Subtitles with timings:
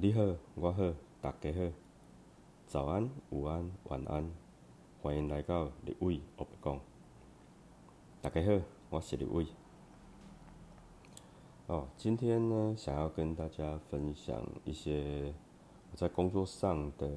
[0.00, 0.22] 你好，
[0.54, 1.72] 我好，大家好，
[2.68, 4.30] 早安、午安、晚安，
[5.02, 6.80] 欢迎来到立伟学讲。
[8.22, 9.44] 大家好，我是立伟。
[11.66, 15.34] 哦，今天呢，想要跟大家分享一些
[15.90, 17.10] 我在工作上的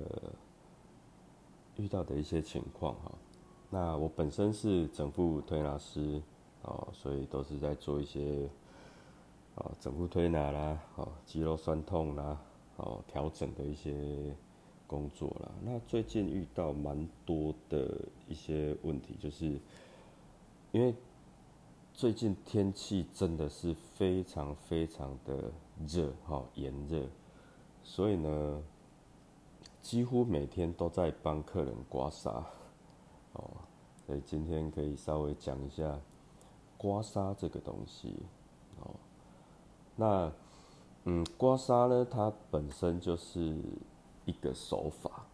[1.75, 3.11] 遇到的一些情况哈。
[3.69, 6.19] 那我本身是整复推拿师
[6.63, 8.49] 哦，所以都是在做一些
[9.53, 12.41] 哦整复推拿啦，哦肌肉酸痛啦，
[12.81, 14.35] 哦调整的一些
[14.85, 15.51] 工作啦。
[15.63, 19.59] 那最近遇到蛮多的一些问题，就是
[20.71, 20.93] 因为。
[21.93, 25.51] 最近天气真的是非常非常的
[25.85, 27.05] 热，哈，炎热，
[27.83, 28.63] 所以呢，
[29.81, 32.43] 几乎每天都在帮客人刮痧，
[33.33, 33.51] 哦，
[34.07, 35.99] 所以今天可以稍微讲一下
[36.77, 38.15] 刮痧这个东西，
[38.79, 38.95] 哦，
[39.97, 40.31] 那，
[41.05, 43.57] 嗯，刮痧呢，它本身就是
[44.25, 45.25] 一个手法，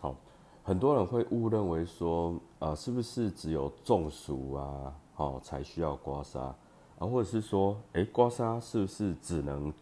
[0.00, 0.16] 好，
[0.64, 4.94] 很多人会误认为说，啊，是不是只有中暑啊？
[5.16, 6.56] 哦，才需要刮痧啊，
[6.98, 9.72] 或者是说，哎，刮痧是不是只能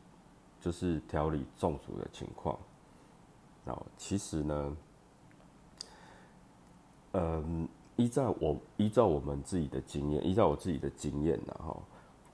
[0.61, 2.59] 就是调理中暑的情况？
[3.65, 4.77] 哦，其实呢，
[7.13, 11.77] 嗯，依照我依照我们自己的经验，依照我自己的经验呢，哈，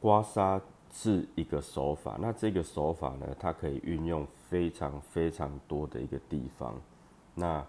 [0.00, 0.60] 刮痧
[0.98, 6.74] 是一个手法，那这个手法呢，它可以运用非常非常多的一个地方，
[7.34, 7.62] 那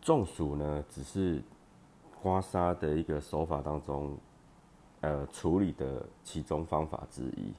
[0.00, 1.42] 中暑呢，只是
[2.22, 4.16] 刮痧的一个手法当中。
[5.02, 7.52] 呃，处理的其中方法之一，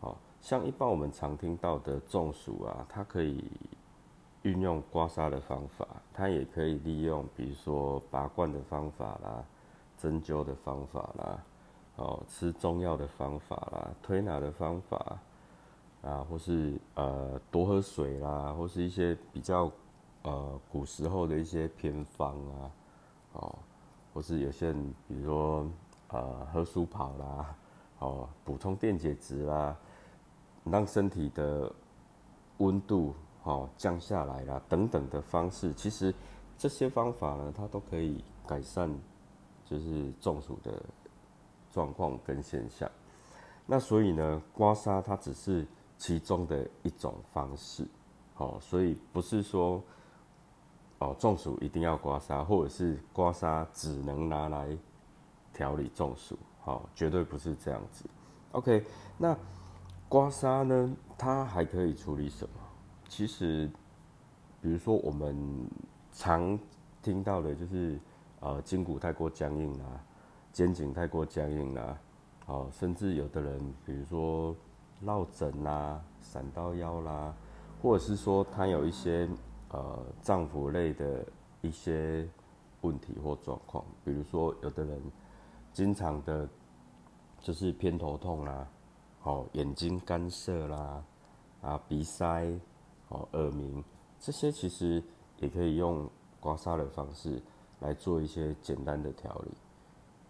[0.00, 3.44] 哦，像一般我们常听到的中暑啊，它可以
[4.42, 9.44] 运用刮痧的方法，它也可以利用，比如说拔罐的方法啦，
[9.98, 11.42] 针灸的方法啦，
[11.98, 15.18] 哦，吃中药的方法啦，推拿的方法
[16.02, 19.70] 啊，或是呃多喝水啦，或是一些比较
[20.22, 22.70] 呃古时候的一些偏方啊，
[23.34, 23.58] 哦，
[24.14, 25.66] 或是有些人，比如说。
[26.10, 27.54] 呃，喝舒跑啦，
[27.98, 29.76] 哦，补充电解质啦，
[30.64, 31.70] 让身体的
[32.56, 36.14] 温度哦降下来啦，等等的方式，其实
[36.56, 38.90] 这些方法呢，它都可以改善
[39.66, 40.82] 就是中暑的
[41.70, 42.90] 状况跟现象。
[43.66, 47.86] 那所以呢，刮痧它只是其中的一种方式，
[48.36, 49.82] 哦，所以不是说
[50.98, 54.76] 哦中暑一定要刮痧，或者是刮痧只能拿来。
[55.50, 58.04] 调理中暑，好，绝对不是这样子。
[58.52, 58.84] OK，
[59.16, 59.36] 那
[60.08, 60.96] 刮痧呢？
[61.16, 62.54] 它还可以处理什么？
[63.08, 63.68] 其实，
[64.60, 65.36] 比如说我们
[66.12, 66.56] 常
[67.02, 67.98] 听到的就是，
[68.38, 70.00] 呃，筋骨太过僵硬啦，
[70.58, 71.96] 肩颈太过僵硬啦，
[72.46, 74.52] 哦，甚至有的人，比如说
[75.02, 77.32] 落枕啦、闪到腰啦，
[77.80, 79.28] 或者是说他有一些
[79.70, 81.24] 呃脏腑类的
[81.60, 82.28] 一些
[82.80, 85.00] 问题或状况，比如说有的人。
[85.72, 86.48] 经常的，
[87.40, 88.66] 就是偏头痛啦，
[89.22, 91.04] 哦，眼睛干涩啦，
[91.62, 92.50] 啊，鼻塞，
[93.10, 93.84] 哦，耳鸣，
[94.18, 95.00] 这些其实
[95.36, 97.40] 也可以用刮痧的方式
[97.78, 99.52] 来做一些简单的调理。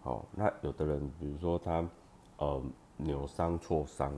[0.09, 1.87] 哦，那有的人，比如说他，
[2.37, 2.61] 呃，
[2.97, 4.11] 扭伤、挫伤，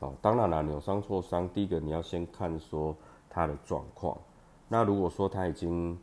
[0.00, 2.94] 哦，当然了，扭伤、挫伤，第一个你要先看说
[3.30, 4.18] 他的状况。
[4.66, 5.96] 那如果说他已经，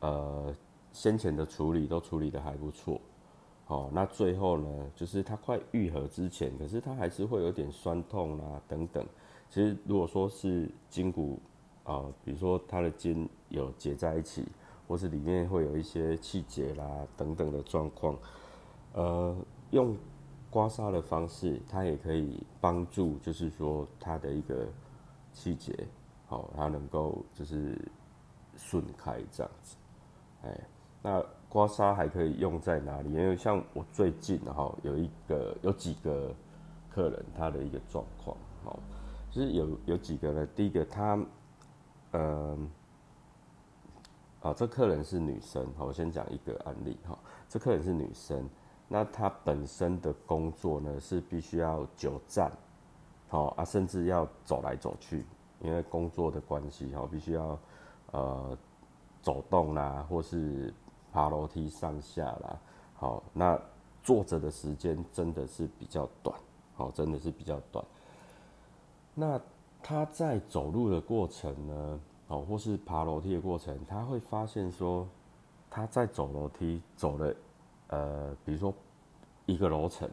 [0.00, 0.52] 呃，
[0.90, 3.00] 先前的处理都处理的还不错。
[3.68, 9.06] 哦，那最后呢，就是他快愈合之前，可是他还是会有点酸痛啊，等等。
[9.48, 11.38] 其实如果说是筋骨
[11.84, 14.44] 啊，比如说他的筋有结在一起，
[14.88, 16.84] 或是里面会有一些气结啦
[17.16, 18.14] 等等的状况，
[18.92, 19.36] 呃，
[19.70, 19.96] 用
[20.50, 24.66] 刮痧的方式，它也可以帮助，就是说它的一个
[25.32, 25.86] 气节，
[26.26, 27.76] 好，它能够就是
[28.56, 29.76] 顺开这样子，
[30.42, 30.60] 哎，
[31.02, 31.24] 那。
[31.52, 33.12] 刮痧还可以用在哪里？
[33.12, 36.34] 因为像我最近哈有一个有几个
[36.88, 38.78] 客人他的一个状况，哦，
[39.30, 40.48] 就是有有几个呢？
[40.56, 41.22] 第一个他，
[42.12, 42.70] 嗯，
[44.40, 47.18] 啊，这客人是女生，好，我先讲一个案例哈。
[47.50, 48.48] 这客人是女生，
[48.92, 52.52] 那他本身的工作呢是必须要久站，
[53.28, 55.24] 好啊，甚至要走来走去，
[55.60, 57.58] 因为工作的关系哈，必须要
[58.10, 58.56] 呃
[59.22, 60.72] 走动啦，或是。
[61.14, 62.58] 爬楼梯上下啦，
[62.94, 63.60] 好，那
[64.02, 66.34] 坐着的时间真的是比较短，
[66.74, 67.84] 好，真的是比较短。
[69.14, 69.38] 那
[69.82, 75.06] 他在走路的过程呢，哦，或是爬楼梯的过程，他会发现说，
[75.68, 77.36] 他在走楼梯走了，
[77.92, 78.72] 呃，比如说
[79.44, 80.08] 一个楼层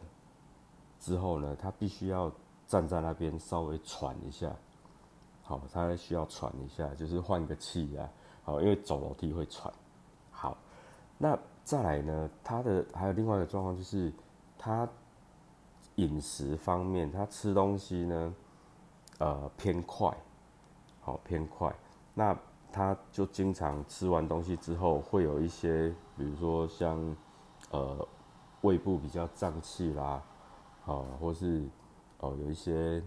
[0.98, 2.30] 之后呢，他必须要
[2.66, 4.54] 站在那边稍微喘一下，
[5.42, 8.06] 好，他需要喘一下，就是换个气啊，
[8.42, 9.72] 好，因为走楼梯会喘。
[10.30, 10.58] 好，
[11.16, 14.12] 那再来呢，他的还有另外一个状况就是，
[14.58, 14.86] 他
[15.94, 18.34] 饮食方面，他吃东西呢，
[19.20, 20.14] 呃，偏快，
[21.00, 21.74] 好偏快，
[22.12, 22.38] 那
[22.70, 27.16] 他就经常吃完东西之后会有一些，比如说像
[27.70, 28.08] 呃
[28.62, 30.22] 胃部比较胀气啦，
[30.84, 31.68] 好，或是
[32.18, 33.02] 哦有一些。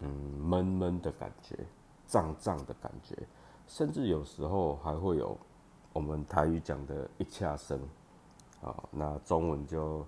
[0.00, 1.56] 嗯，闷闷的感觉，
[2.04, 3.16] 胀胀的感觉，
[3.66, 5.38] 甚至有时候还会有
[5.92, 7.80] 我们台语讲的一恰声，
[8.60, 10.04] 啊，那中文就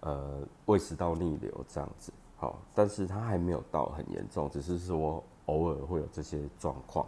[0.00, 7.04] 呃胃食道逆流这样子，好，但是它还没有到很严重，只是说偶尔会有这些状况，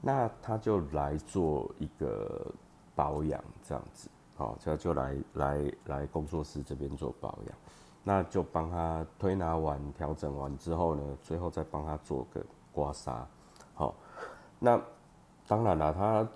[0.00, 2.50] 那他就来做一个
[2.94, 4.08] 保养这样子，
[4.38, 7.58] 好，就就来来来工作室这边做保养。
[8.04, 12.40] 那就帮他推拿完、调整完之后呢，最后再帮他做个
[12.72, 13.24] 刮痧。
[13.74, 13.94] 好，
[14.60, 14.80] 那
[15.48, 16.26] 当然了，他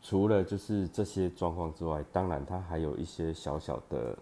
[0.00, 4.16] 除了就是这些状况之外，当然他还有一些小小的、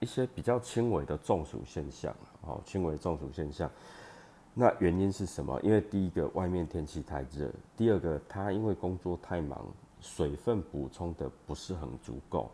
[0.00, 2.12] 一些比较轻微的中暑现象。
[2.40, 3.70] 哦，轻微中暑现象，
[4.54, 5.60] 那原因是什么？
[5.62, 9.62] 因为第一个，外面天气太热；第二个，他因为工作太忙，
[10.00, 12.50] 水分补充的不是很足够；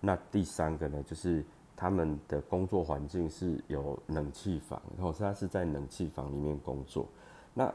[0.00, 1.44] 那第三个呢，就是。
[1.74, 7.08] 他们的工作环境是有冷气房，然后他是在冷气房里面工作。
[7.54, 7.74] 那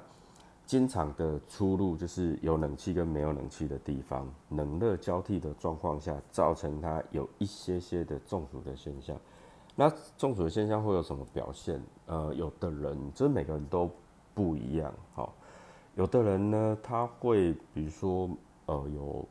[0.66, 9.20] 经常的出入就是有冷气跟没有冷气的地方，冷热交替的状况下，造成他有一些些的中暑的现象。
[9.76, 11.82] 那中暑的现象会有什么表现？
[12.06, 13.92] 呃，有的人，就每个人都
[14.34, 14.94] 不一样。
[15.16, 15.34] 好，
[15.96, 18.30] 有的人呢，他会比如说
[18.68, 19.28] 呃有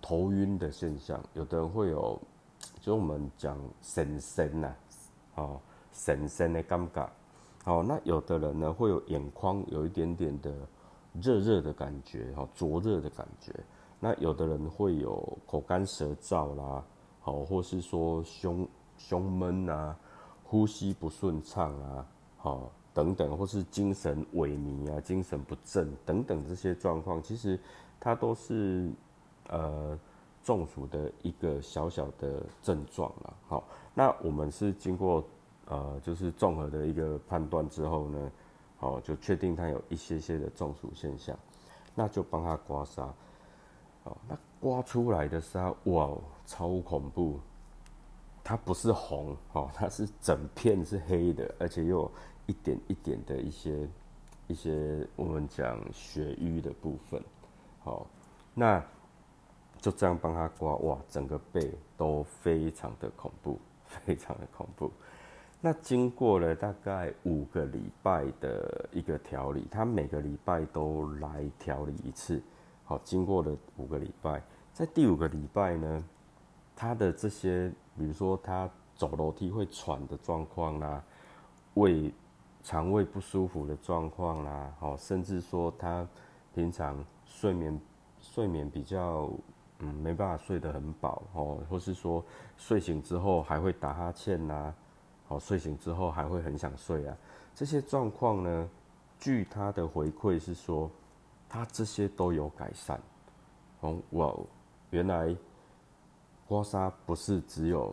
[0.00, 2.18] 头晕的现象，有的人会有。
[2.80, 4.74] 就是我们讲神神呐，
[5.36, 5.60] 哦，
[5.92, 7.10] 神神的感觉，
[7.64, 10.52] 哦，那有的人呢会有眼眶有一点点的
[11.20, 13.52] 热热的感觉，哈，灼热的感觉。
[14.00, 16.82] 那有的人会有口干舌燥啦，
[17.20, 18.66] 好，或是说胸
[18.96, 19.96] 胸闷啊，
[20.42, 27.58] 呼吸不顺畅啊，好，等等，或是精神萎靡啊，精神不振等等这些状况，其实
[27.98, 28.90] 它都是
[29.48, 29.98] 呃。
[30.46, 33.64] 中暑的一个小小的症状了，好，
[33.94, 35.24] 那我们是经过
[35.64, 38.30] 呃，就是综合的一个判断之后呢，
[38.76, 41.34] 好，就确定他有一些些的中暑现象，
[41.94, 43.08] 那就帮他刮痧，
[44.02, 46.10] 好，那刮出来的痧，哇，
[46.44, 47.40] 超恐怖，
[48.42, 52.10] 它不是红，哦，它是整片是黑的，而且又
[52.44, 53.88] 一点一点的一些
[54.46, 57.24] 一些我们讲血瘀的部分，
[57.84, 58.06] 好，
[58.54, 58.82] 那。
[59.80, 64.90] 就这样帮他刮，哇，整个背都非常的恐怖， 非常的恐怖。
[65.60, 72.42] 那经过了大概五个礼拜的一个调理，他每个礼拜都来调理一次。
[72.84, 74.42] 好，经过了五个礼拜，
[74.72, 76.04] 在第五个礼拜呢，
[76.74, 81.04] 他的这些，比如说他走楼梯会喘的状况啦，
[81.74, 82.10] 胃
[82.62, 86.08] 肠胃不舒服的状况啦，好，甚至说他
[86.54, 87.04] 平常
[87.34, 87.80] 睡眠
[88.20, 89.30] 睡眠比较。
[89.80, 92.24] 嗯，没办法睡得很饱哦，或是说
[92.56, 94.72] 睡醒之后还会打哈欠呐，
[95.26, 97.16] 哦，睡醒之后还会很想睡啊，
[97.56, 98.70] 这些状况呢，
[99.18, 100.88] 据他的回馈是说，
[101.48, 103.02] 他这些都有改善。
[103.80, 104.32] 哦，哇，
[104.90, 105.36] 原来
[106.46, 107.92] 刮痧不是只有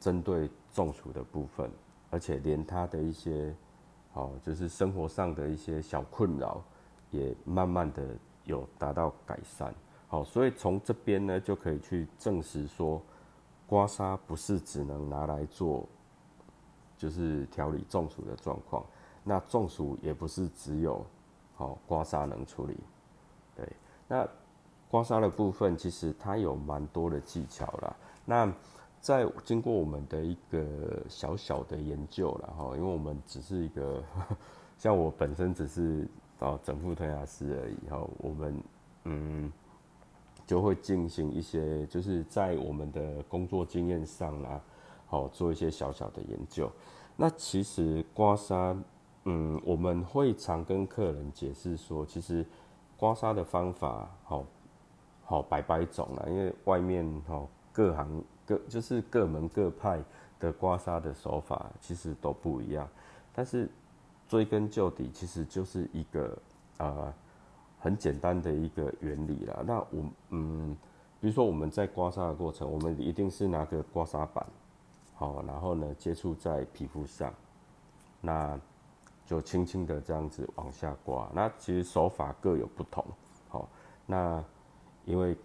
[0.00, 1.70] 针对中暑的部分，
[2.10, 3.54] 而且连他的一些，
[4.14, 6.60] 哦，就是生活上的一些小困扰，
[7.12, 8.04] 也慢慢的
[8.44, 9.74] 有达到改善。
[10.08, 13.02] 好，所以从这边呢，就可以去证实说，
[13.66, 15.86] 刮痧不是只能拿来做，
[16.96, 18.84] 就是调理中暑的状况。
[19.24, 21.04] 那中暑也不是只有
[21.56, 22.76] 好刮痧能处理。
[23.56, 23.68] 对，
[24.06, 24.28] 那
[24.88, 27.96] 刮痧的部分其实它有蛮多的技巧啦。
[28.24, 28.52] 那
[29.00, 34.02] 在经过我们的一个小小的研究了哈，因为我们只是一个，
[34.78, 36.06] 像我本身只是
[36.38, 38.62] 哦整副推拿师而已哈，我们
[39.04, 39.52] 嗯。
[40.46, 44.60] 就会进行一些，就是在我们的工作经验上啦，
[45.06, 46.70] 好做一些小小的研究。
[47.16, 48.76] 那其实刮痧，
[49.24, 52.44] 嗯，我们会常跟客人解释说，其实
[52.98, 54.44] 刮痧的方法，好，
[55.24, 59.98] 好百百种啦，因为外面哈各行各就是各门各派
[60.38, 62.86] 的刮痧的手法其实都不一样，
[63.32, 63.66] 但是
[64.28, 66.38] 追根究底，其实就是一个
[66.78, 67.14] 啊。
[67.80, 69.62] 很简单的一个原理啦。
[69.62, 70.74] 那我嗯，
[71.20, 74.46] 比如说我们在刮痧的过程，我们一定是拿个刮痧板，
[75.14, 77.30] 好，然后呢接触在皮肤上。
[78.22, 78.58] 那
[79.26, 81.30] 就轻轻的这样子往下刮。
[81.34, 83.04] 那其实手法各有不同，
[83.50, 83.68] 好，
[84.06, 84.42] 那
[85.04, 85.36] 因为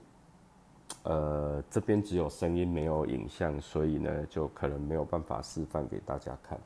[1.04, 6.58] 呃这边只有声音没有影像，所以呢就可能没有办法示范给大家看。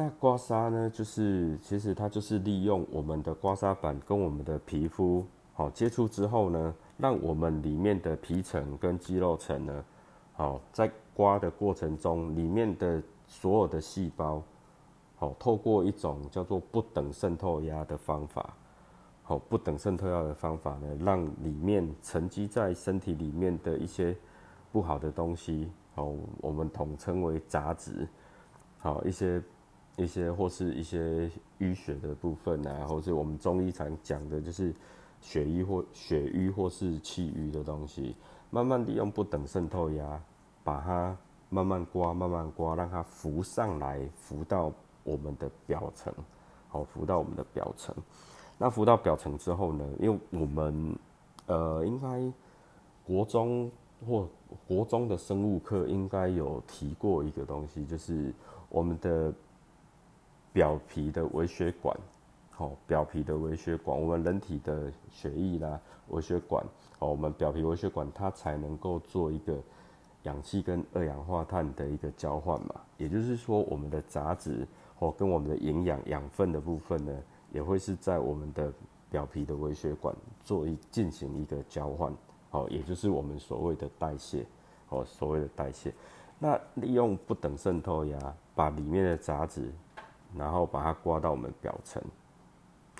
[0.00, 9.84] 那刮痧呢，就是其实它就是利用我们的刮痧板跟我们的皮肤好接触之后呢，让我们里面的皮层跟肌肉层呢，
[10.34, 14.40] 好在刮的过程中，里面的所有的细胞。
[15.16, 18.54] 好，透过一种叫做不等渗透压的方法，
[19.24, 24.16] 好，不等渗透压的方法呢，让里面沉积在身体里面的一些
[24.70, 28.06] 不好的东西，好，我们统称为杂质，
[28.78, 29.42] 好，一些
[29.98, 34.74] 一些或是一些淤血的部分啊，或是我们中医常讲的就是
[35.20, 38.16] 血瘀或血瘀或是气瘀的东西，
[38.48, 40.18] 慢慢利用不等渗透压，
[40.64, 41.14] 把它
[41.50, 44.72] 慢慢刮，慢慢刮，让它浮上来，浮到。
[45.04, 46.12] 我们的表层，
[46.68, 47.94] 好浮到我们的表层。
[48.58, 49.88] 那浮到表层之后呢？
[49.98, 50.94] 因为我们
[51.46, 52.30] 呃，应该
[53.06, 53.70] 国中
[54.06, 54.28] 或
[54.66, 58.34] 国中的生物课应该有提过一个东西，就是
[58.68, 59.32] 我们的
[60.52, 61.96] 表皮的微血管，
[62.58, 66.64] 哦表皮的微血管，我们人体的血液啦，微血管，
[66.98, 69.56] 哦，我们表皮微血管它才能够做一个
[70.22, 72.74] 氧气跟二氧化碳的一个交换嘛。
[72.96, 74.66] 也就是说，我们的杂质。
[75.00, 77.16] 哦，跟我们的营养养分的部分呢，
[77.52, 78.72] 也会是在我们的
[79.08, 80.12] 表皮的微血管
[80.42, 82.12] 做一进行一个交换，
[82.50, 84.44] 哦，也就是我们所谓的代谢，
[84.88, 85.94] 哦，所谓的代谢。
[86.36, 89.72] 那利用不等渗透压，把里面的杂质，
[90.36, 92.02] 然后把它刮到我们表层，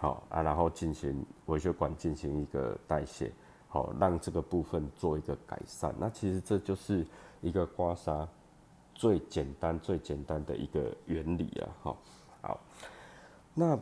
[0.01, 3.33] 好啊，然后进行微血管进行一个代谢，
[3.69, 5.95] 好，让这个部分做一个改善。
[5.99, 7.07] 那其实这就是
[7.41, 8.27] 一个刮痧。
[8.95, 11.97] 最简单、最简单的一个原理啊，哈，
[12.43, 12.61] 好，
[13.55, 13.79] 那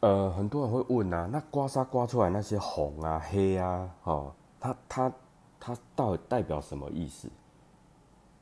[0.00, 5.12] 呃，很多人会问啊，那刮痧刮出来那些红啊、黑啊，哈，它它
[5.58, 7.26] 它到底代表什么意思？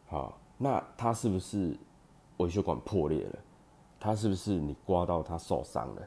[0.09, 1.79] 好，那它是不是
[2.43, 3.39] 微血管破裂了？
[3.99, 6.03] 它是不是你刮到它受伤了？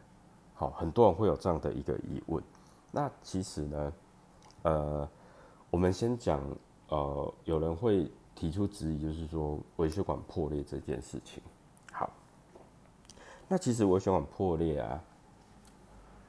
[0.53, 2.43] 好，很多人会有这样的一个疑问。
[2.91, 3.93] 那其实呢，
[4.63, 5.09] 呃，
[5.69, 6.41] 我们先讲，
[6.89, 8.11] 呃，有人会。
[8.35, 11.41] 提出质疑就是说微血管破裂这件事情。
[11.93, 12.11] 好，
[13.47, 15.03] 那其实微血管破裂啊，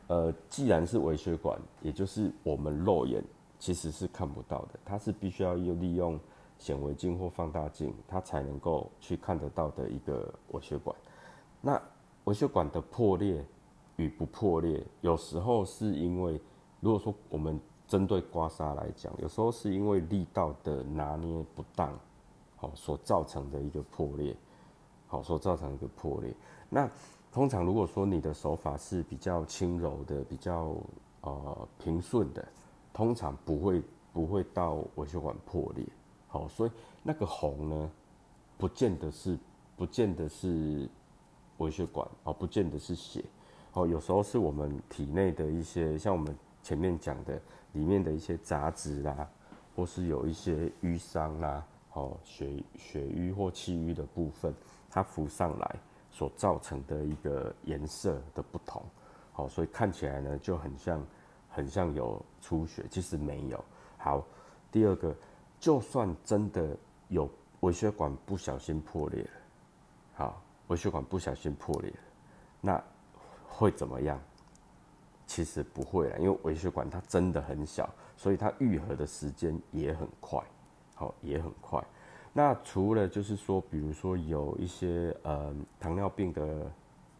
[0.06, 3.20] 呃，既然是微血管，也就是我们肉眼
[3.58, 6.16] 其实是看不到的，它是必须要利用
[6.58, 10.96] 显微镜或放大镜，它才能够去看得到的一个微血管。
[11.60, 11.80] 那
[12.24, 13.44] 微血管的破裂
[13.96, 16.40] 与不破裂，有时候是因为，
[16.80, 21.98] 如果说我们针对刮痧来讲，有时候是因为力道的拿捏不当，
[22.56, 24.36] 好所造成的一个破裂，
[25.06, 26.34] 好所造成一个破裂。
[26.68, 26.90] 那
[27.30, 30.74] 通常如果说你的手法是比较轻柔的、比较
[31.20, 32.46] 呃平顺的，
[32.92, 33.82] 通常不会
[34.12, 35.86] 不会到微血管破裂。
[36.36, 36.70] 哦，所以
[37.02, 37.90] 那个红呢，
[38.58, 39.38] 不见得是
[39.76, 40.88] 不见得是
[41.58, 43.24] 微血管哦，不见得是血
[43.72, 47.40] 哦，有时候是我们体内的一些像我们前面讲的。
[47.72, 49.28] 里面的一些杂质啦，
[49.74, 51.62] 或是有一些淤伤啦，
[51.92, 54.54] 哦，血血瘀或气瘀的部分，
[54.88, 55.76] 它浮上来
[56.10, 58.82] 所造成的一个颜色的不同，
[59.34, 61.06] 好，所以看起来呢就很像
[61.50, 63.62] 很像有出血，其实没有。
[63.98, 64.24] 好，
[64.72, 65.14] 第二个，
[65.58, 66.76] 就算真的
[67.08, 67.28] 有
[67.60, 69.30] 微血管不小心破裂了，
[70.14, 71.92] 好，微血管不小心破裂，
[72.60, 72.82] 那
[73.48, 74.20] 会怎么样？
[75.26, 80.40] 其实不会啦，因为微血管它真的很小，所以它愈合的时间也很快，
[80.94, 81.84] 好也很快。
[82.32, 86.70] 那除了就是说，比如说有一些呃糖尿病的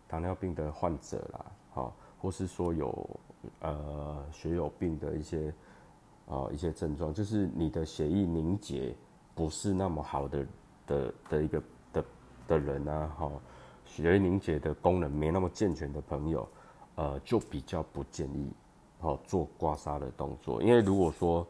[0.09, 3.21] 糖尿病的患者啦，好，或是说有
[3.61, 5.53] 呃血友病的一些
[6.27, 8.95] 啊一些症状，就是你的血液凝结
[9.35, 10.47] 不是那么好的
[10.87, 12.05] 的的一个的
[12.49, 13.31] 的人啊，哈，
[13.85, 16.47] 血液凝结的功能没那么健全的朋友。
[16.99, 18.51] 呃，就比较不建议，
[19.01, 21.47] 好做刮痧的动作，因为如果说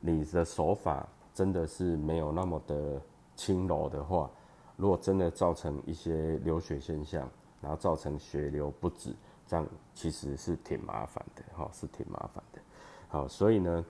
[0.00, 3.00] 你的手法真的是没有那么的
[3.36, 4.28] 轻柔的话，
[4.76, 9.14] 如果真的造成一些流血现象，然后造成血流不止，
[9.46, 9.64] 这样
[9.94, 12.60] 其实是挺麻烦的，哈，是挺麻烦的。
[13.06, 13.84] 好，所以呢，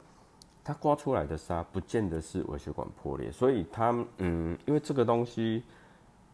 [0.64, 5.62] 它刮出来的痧不见得是微血管破裂，所以它，嗯，因为这个东西，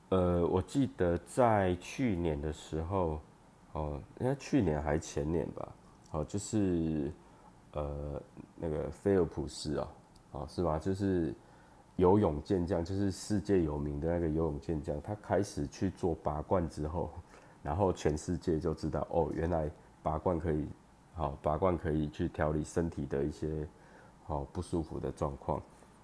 [0.08, 3.20] 呃，我记得在去年的时候。
[3.74, 5.68] 哦，应该去年还前年吧，
[6.10, 7.12] 哦，就是
[7.72, 8.20] 呃
[8.56, 9.88] 那个菲尔普斯啊，
[10.32, 10.78] 哦是吧？
[10.78, 11.34] 就是
[11.96, 17.10] 游泳健将，就是世界有名的那个游泳健将，他开始去做拔罐之后，
[17.62, 19.70] 然后全世界就知道哦，原来
[20.02, 20.66] 拔罐可以，
[21.14, 23.68] 好拔罐可以去调理身体的一些
[24.28, 25.60] 好不舒服的状况。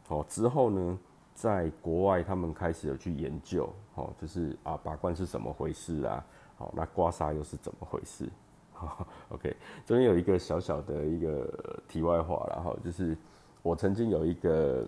[0.09, 0.99] 好之后呢，
[1.33, 6.27] 在国外他们开始有去研究，好就是啊拔罐是怎么回事啊？
[6.57, 8.29] 好那刮痧又是怎么回事？
[8.73, 9.55] 好 OK，
[9.87, 11.49] 这边有一个小小的一个
[11.87, 13.17] 题外话，然后就是
[13.63, 14.85] 我曾经有一个。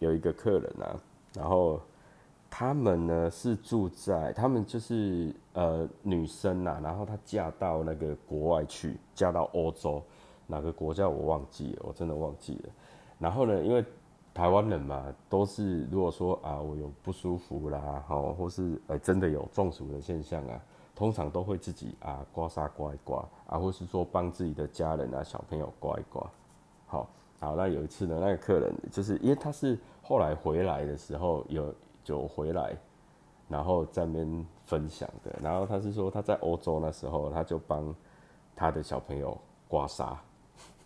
[0.00, 0.96] 有一个客人啊，
[1.34, 1.78] 然后
[2.48, 10.02] 他们呢是住在，他们就是呃女生呐，然后她嫁到那个国外去，嫁到欧洲
[10.46, 12.70] 哪个国家我忘记了，我真的忘记了。
[13.20, 13.84] 然后呢，因为
[14.34, 20.60] 台湾人嘛，都是如果说啊我有不舒服啦，好，或是呃真的有中暑的现象啊，
[20.96, 26.28] 通常都会自己啊刮痧刮一刮啊，或是说帮自己的家人啊小朋友刮一刮，
[26.86, 27.08] 好。
[27.42, 31.74] 好，那有一次呢，那个客人就是因为他是后来回来的时候有
[32.04, 32.76] 就回来，
[33.48, 35.34] 然后在那边分享的。
[35.42, 37.94] 然后他是说他在欧洲那时候，他就帮
[38.54, 39.34] 他的小朋友
[39.68, 40.14] 刮痧，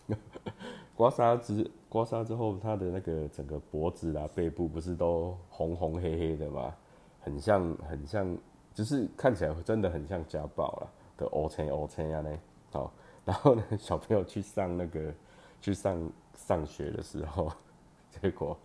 [0.94, 6.74] 刮痧之刮痧之后，他的那个整个脖子啊、背部不是都红红黑黑的吗？
[7.20, 8.36] 很像很像，
[8.74, 12.38] 就是看起来真的很像家暴了的 O 青 O 青啊呢。
[12.72, 12.92] 好，
[13.24, 15.14] 然后呢， 小朋友去上那个
[15.60, 15.96] 去上。
[16.36, 17.50] 上学的时候，
[18.10, 18.58] 结果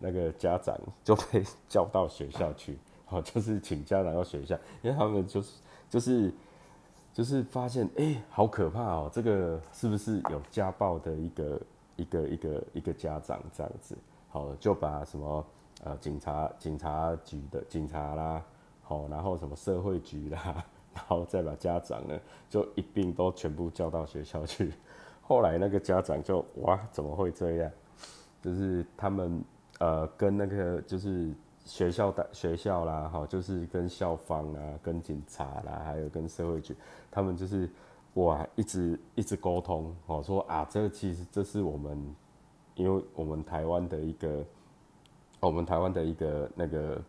[0.00, 2.76] 那个家长就被叫到学校去，
[3.06, 6.34] 好， 就是请家长到学校，因为他们就是就是
[7.12, 11.58] 就是发现，哎，好可怕哦，这个是不是有家暴的一个
[11.96, 13.96] 一个一个一个家长这样子？
[14.28, 15.46] 好，就把什么
[15.84, 18.42] 呃警察警察局的警察啦，
[18.82, 24.72] 好，然后什么社会局啦， 然后再把家长呢就一并都全部叫到学校去。
[25.22, 27.70] 后来那个家长就哇，怎么会这样？
[28.42, 29.42] 就是他们
[29.78, 31.32] 呃跟那个就是
[31.64, 36.76] 学校的学校啦，好，就是跟校方啊、跟警察啦，还有跟社会局，
[37.10, 37.70] 他们就是
[38.14, 42.14] 哇一直一直沟通，哦，说啊，这其实这是我们，
[42.74, 44.44] 因为我们台湾的一个，
[45.40, 47.02] 我们台湾的一个那个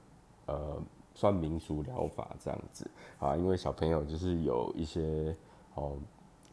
[0.46, 0.82] 呃
[1.14, 5.36] 算民俗疗法这样子啊，因为小朋友就是有一些
[5.76, 5.98] 哦。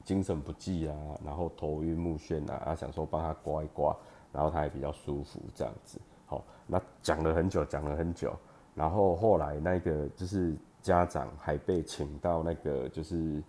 [0.04, 3.96] 精神不济啊，然后头晕目眩啊，啊想说帮他刮一刮，
[4.32, 5.96] 然后他也比较舒服这样子。
[6.26, 8.36] 好，那讲了很久，讲了很久，
[8.74, 13.40] 然后后来那个就是家长还被请到那个就是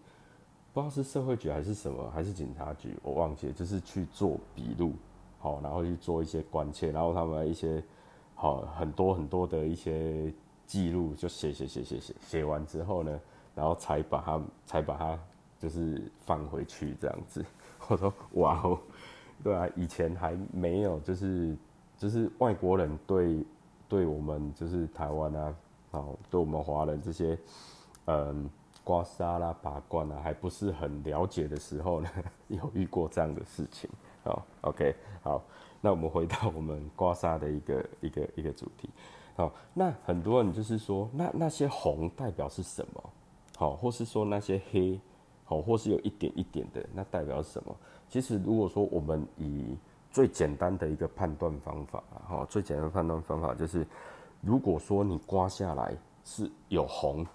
[0.73, 4.93] 不知道是社会局还是什么，还是警察局，我忘记了，就是去做笔录，
[5.39, 7.83] 好，然后去做一些关切，然后他们一些
[8.35, 10.33] 好很多很多的一些
[10.65, 13.19] 记录，就写写写写写，写完之后呢，
[13.53, 15.19] 然后才把他才把他。
[15.59, 17.45] 就是放回去这样子，
[17.87, 18.77] 我说哇哦，
[19.41, 21.55] 对啊，以前还没有，就是
[21.97, 23.45] 就是外国人对
[23.87, 25.55] 对我们就是台湾啊，
[25.91, 27.39] 哦，对我们华人这些
[28.07, 28.49] 嗯
[28.83, 32.09] 刮痧啦、拔罐啊，还不是很了解的时候呢，
[32.49, 33.89] 有遇过这样的事情。
[34.23, 35.41] 好，OK，好，
[35.81, 38.89] 那我们回到我们刮痧的一个 一个一个主题。
[39.35, 43.03] 好，那很多人就是说，那那些红代表是什么？
[43.57, 44.99] 好，或是说那些黑？
[45.45, 47.75] 好，或是有一点一点的，那代表什么？
[48.07, 49.77] 其实如果说我们以
[50.09, 53.85] 最简单的一个判断方法，哈，最简单的判断方法就是，
[54.39, 57.25] 如果说你刮下来是有红，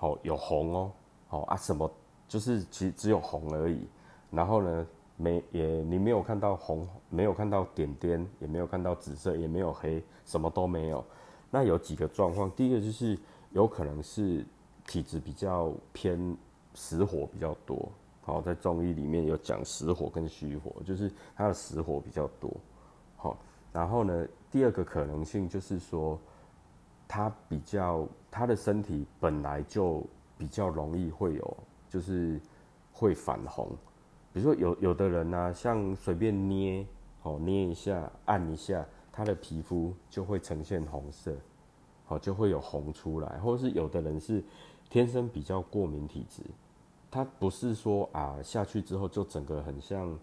[0.00, 0.92] 好有红哦，
[1.28, 1.90] 好啊什么，
[2.26, 3.86] 就是其实只有红而已。
[4.30, 4.86] 然后呢，
[5.18, 11.04] 没也你没有看到红，没有看到点点，也没有看到紫色，也没有黑，什么都没有。
[11.50, 13.18] 那有几个状况，第一个就是
[13.50, 14.42] 有可能是
[14.86, 16.34] 体质比较偏。
[16.72, 17.90] 实火比较多，
[18.22, 22.48] 好，在中医里面有讲实火跟虚火，就是它的实火比较多，
[23.16, 23.36] 好，
[23.72, 26.16] 然后呢，第二个可能性就是说，
[27.12, 30.06] 他比较他的身体本来就
[30.38, 31.56] 比较容易会有，
[31.88, 32.40] 就是
[32.92, 33.68] 会反红，
[34.32, 36.86] 比如说有有的人呢，像随便捏，
[37.24, 41.34] 哦捏一下按一下，他的皮肤就会呈现红色，
[42.04, 44.44] 好就会有红出来，或者是有的人是。
[44.88, 46.42] 天生比较过敏体质，
[47.12, 50.18] 他不是说啊下去之后就整个很像，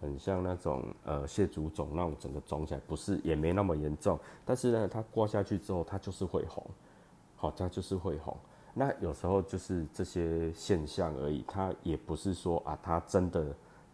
[0.00, 4.18] 很像那种呃蟹足肿那种整个肿起来，不是也没那么严重。
[4.44, 6.64] 但是呢，它刮下去之后，它就是会红，
[7.36, 8.36] 好，它就是会红。
[8.74, 13.46] 那有时候就是这些现象而已，它也不是说啊它真的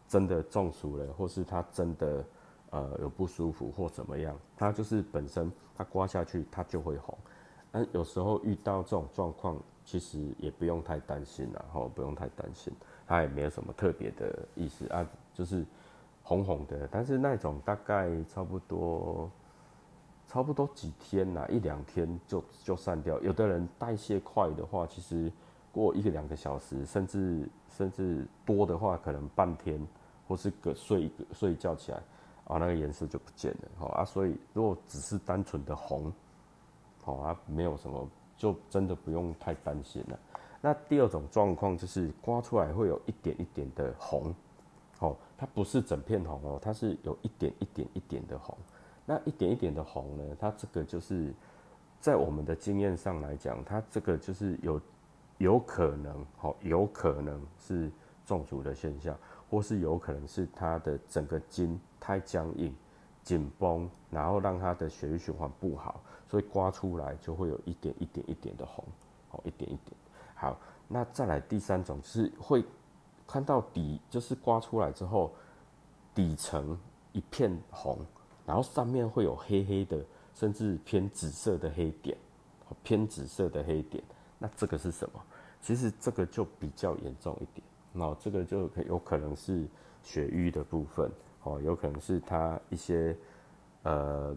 [0.07, 2.25] 真的中暑了，或是它真的
[2.71, 7.17] 呃有不舒服或怎么样，它就是本身它刮下去它就会红。
[7.73, 9.62] 那有时候遇到这种状况。
[9.87, 12.73] 其实也不用太担心了，哈，不用太担心，
[13.07, 15.62] 它也没有什么特别的意思啊，就是
[16.25, 19.31] 红红的，但是那种大概差不多，
[20.27, 23.21] 差不多几天呐，一两天就就散掉。
[23.21, 25.31] 有的人代谢快的话，其实
[25.71, 29.79] 过一个两个小时，甚至甚至多的话，可能半天
[30.27, 31.99] 或是个睡一个睡一觉起来，
[32.45, 33.69] 啊，那个颜色就不见了。
[33.77, 36.11] 好啊，所以如果只是单纯的红，
[37.03, 38.09] 好啊，没有什么，
[38.39, 40.19] 就真的不用太担心了。
[40.63, 44.35] 那第二种状况就是刮出来会有一点一点的红，
[45.01, 48.57] 哦，它不是整片红哦，它是有一点一点一点的红。
[49.07, 50.25] 那一点一点的红呢？
[50.41, 51.35] 它这个就是
[52.01, 54.81] 在我们的经验上来讲，它这个就是有
[55.37, 57.91] 有可能，好，有可能是
[58.25, 59.15] 中暑的现象，
[59.51, 62.75] 或是有可能是它的整个筋太僵硬、
[63.23, 68.83] 紧绷，然后让它的血液循环不好，所以刮出来就会有一点一点一点的红，
[69.33, 69.95] 哦，一点一点。
[70.35, 72.65] 好，那再来第三种是会
[73.27, 75.33] 看到底，就是刮出来之后
[76.15, 76.79] 底层
[77.13, 77.99] 一片红。
[78.47, 82.15] 然后上面会有黑黑的，甚至偏紫色的黑点，
[82.83, 84.05] 偏紫色的黑点。
[84.39, 85.23] 那这个是什么？
[85.63, 87.67] 其实这个就比较严重一点。
[87.91, 89.67] 那这个就有可能是
[90.03, 91.11] 血瘀的部分，
[91.45, 93.17] 哦，有可能是他一些
[93.85, 94.37] 呃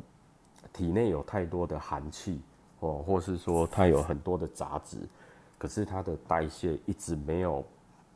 [0.71, 2.39] 体内有太多的寒气，
[2.79, 4.99] 哦，或是说他有很多的杂质，
[5.57, 7.61] 可是他的代谢一直没有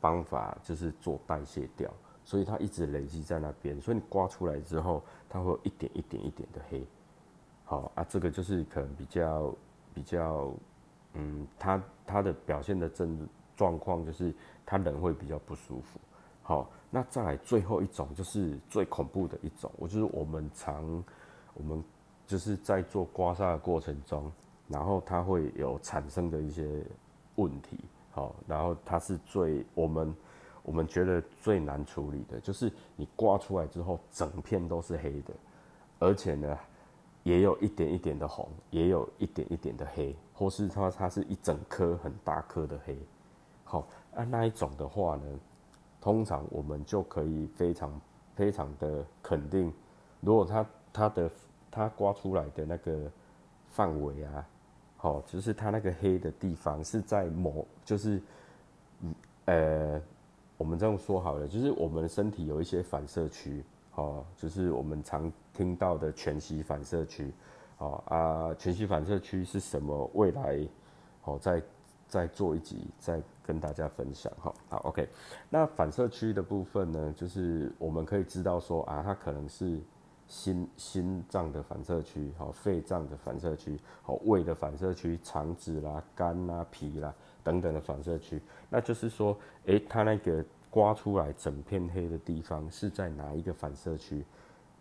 [0.02, 1.90] 方法，就是做代谢掉。
[2.24, 6.86] 所以它一直累积在那边，所以你刮出来之后，它会一点一点一点的黑。
[7.64, 9.52] 好啊，这个就是可能比较
[9.92, 10.52] 比较，
[11.14, 14.32] 嗯，它它的表现的症状况就是
[14.64, 15.98] 他人会比较不舒服。
[16.42, 21.04] 好，那再来最后一种就是最恐怖的一种，我就是我们常
[21.54, 21.82] 我们
[22.24, 24.30] 就是在做刮痧的过程中，
[24.68, 26.84] 然后它会有产生的一些
[27.34, 27.78] 问题。
[28.12, 30.14] 好，然后它是最我们。
[30.64, 35.34] 我们觉得最难处理的就是你刮出来之后，整片都是黑的，
[35.98, 36.56] 而且呢，
[37.24, 42.96] 也有一点一点的红，也有一点一点的黑，或是它它是一整颗很大颗的黑。
[43.64, 45.24] 好，啊那一种的话呢，
[46.00, 48.00] 通常我们就可以非常
[48.36, 49.74] 非常的肯定，
[50.20, 51.30] 如果它它的
[51.72, 53.10] 它刮出来的那个
[53.66, 54.46] 范围啊，
[55.02, 58.22] 好，就是它那个黑的地方是在某就是
[59.00, 59.14] 嗯
[59.46, 60.00] 呃。
[60.58, 63.64] 我们这样说好了，就是我们身体有一些反射区，
[63.96, 67.32] 哦，就是我们常听到的全息反射区，
[67.78, 70.08] 哦啊，全息反射区是什么？
[70.14, 70.60] 未来，
[71.24, 71.60] 哦，再
[72.06, 75.08] 再做一集，再跟大家分享，哈，好，OK。
[75.50, 79.80] 那反射区的部分呢，就是我们可以知道说啊，它可能是
[80.32, 87.14] 心心脏的反射区，好，肺脏的反射区，好，胃的反射区，肠子啦、肝啦、脾啦。
[87.44, 88.40] 等等的反射区，
[88.70, 94.24] 那就是说，诶，它那个刮出来整片黑的地方是在哪一个反射区？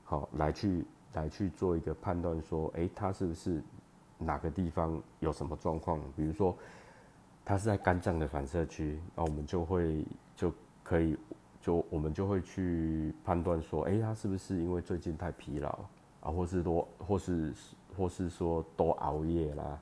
[0.04, 3.60] 好，来去来去做一个判断，说，诶，它是不是
[4.20, 6.00] 哪个地方有什么状况？
[6.16, 6.56] 比如说，
[7.44, 11.18] 它是在肝脏的反射区，那我们就会就可以
[11.62, 15.70] 就我们就会去判断说，诶，他是不是因为最近太疲劳
[16.22, 17.54] 啊，或是多，或是
[17.96, 19.80] 或是说多熬夜啦，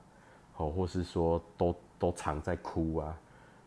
[0.52, 1.74] 好，或是说都。
[2.00, 3.20] 都常在哭啊，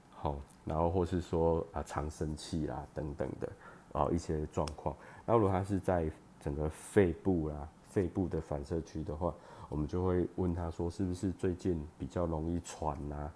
[0.09, 3.47] 好，然后或是说啊常生气啦等等的
[3.91, 4.95] 啊一些状况。
[5.23, 9.31] 那如果他是在整个肺部啦，肺部的反射区的话，
[9.69, 13.31] 我们就会问他说是不是最近比较容易喘呐？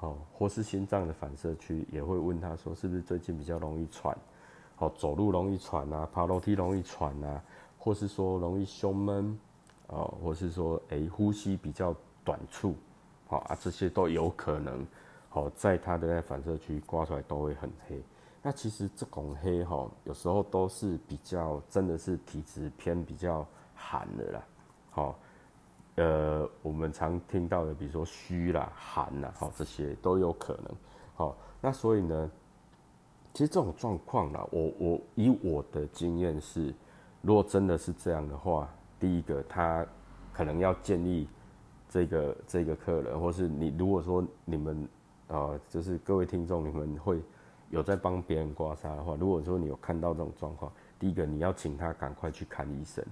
[0.00, 4.16] 好，或是心脏的反射区也会问他说是不是最近比较容易喘？
[4.76, 7.40] 好，走路容易喘呐，爬楼梯容易喘呐，
[7.76, 9.36] 或是说容易胸闷
[9.88, 11.92] 啊，或是说诶呼吸比较
[12.24, 12.76] 短促。
[13.26, 14.86] 好啊，这些都有可能，
[15.28, 18.00] 好，在他的那反射区刮出来都会很黑。
[18.40, 24.42] 那其实这种黑哈，有时候都是比较真的是体质偏比较寒的啦。
[24.90, 25.18] 好，
[25.98, 30.74] 呃，我们常听到的，比如说虚啦、寒啦，好，这些都有可能。
[31.14, 32.30] 好，那所以呢，
[33.34, 36.74] 其实这种状况啦，我我以我的经验是，
[37.20, 39.86] 如果真的是这样的话，第一个他
[40.32, 41.28] 可能要建议。
[41.90, 44.86] 这个这个客人，或是你，如果说你们
[45.26, 47.18] 啊，就是各位听众，你们会
[47.70, 53.02] 有在帮别人刮痧的话，如果说你有看到这种状况，第一个你要请他赶快去看医生，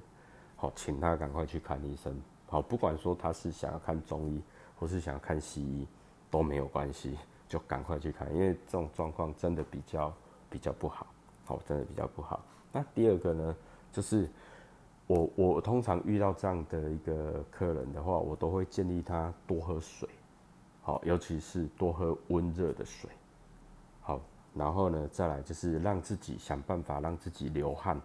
[0.57, 2.15] 好，请他赶快去看医生，
[2.47, 4.43] 好，不管说他是想要看中医，
[4.79, 5.87] 或是想要看西医，
[6.31, 10.13] 都没有关系，就赶快去看，因为这种状况真的比较
[10.49, 11.07] 比较不好，
[11.45, 12.45] 好，真的比较不好。
[12.73, 13.57] 那第二个呢，
[13.93, 14.29] 就是。
[15.09, 20.09] 我我通常遇到这样的一个客人的话，我都会建议他多喝水，
[20.83, 23.09] 好，尤其是多喝温热的水，
[24.01, 24.21] 好，
[24.53, 28.01] 然后呢，再来就是让自己想办法让自己流汗，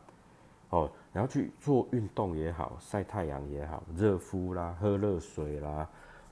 [0.72, 5.88] 哦，然后去做运动也好，晒太阳也好，热敷啦，喝热水啦，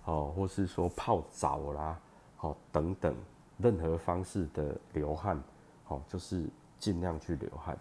[0.05, 1.99] 哦，或是说泡澡啦，
[2.39, 3.13] 哦等等，
[3.57, 5.37] 任何方式的流汗，
[5.89, 6.45] 哦，就是
[6.77, 7.77] 尽量去流汗，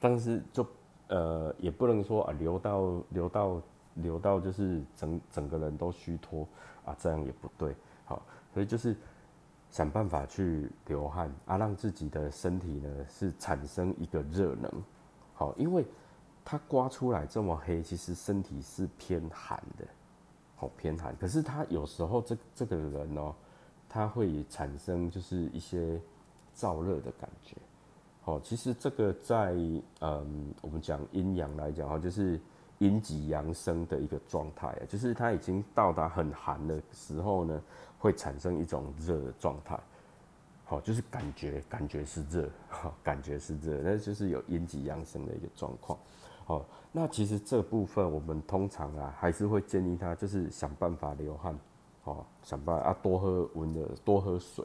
[0.00, 0.66] 但是就
[1.08, 3.60] 呃也不能说啊流到流到
[3.96, 6.48] 流到就是整整个人都虚脱
[6.86, 7.76] 啊，这样也不对，
[8.06, 8.22] 好，
[8.54, 8.96] 所以就是
[9.70, 14.82] 想办法去流汗啊，让自己的身体呢是产生一个热能。
[15.42, 15.84] 好，因为
[16.44, 19.84] 它刮出来这么黑，其实身体是偏寒的，
[20.54, 21.16] 好偏寒。
[21.16, 23.34] 可是他有时候这这个人哦，
[23.88, 26.00] 他会产生就是一些
[26.54, 27.56] 燥热的感觉。
[28.22, 29.52] 好，其实这个在
[29.98, 32.40] 嗯，我们讲阴阳来讲哈，就是
[32.78, 37.60] 阴极阳生的一个状态啊，就是他已经到达很寒的时候呢，
[37.98, 39.76] 会产生一种热的状态。
[40.72, 45.98] 好，就是感觉，感觉是热，哈，感觉是热，那就是有阴极阳生的一个状况。
[46.46, 51.54] 好，那其实这部分我们通常啊，还是会建议他就是想办法流汗，
[52.04, 54.64] 哦，想办法啊多喝温的，多喝水，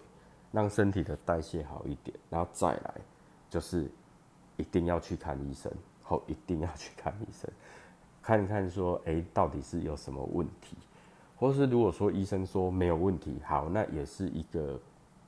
[0.54, 2.94] 让身体的代谢好一点，然后再来
[3.50, 3.92] 就是
[4.56, 5.70] 一定要去看医生，
[6.04, 7.52] 好，一定要去看医生，
[8.22, 10.78] 看看说，哎，到底是有什么问题，
[11.36, 14.80] 或是如果说医生说没有问题，好，那也是一个。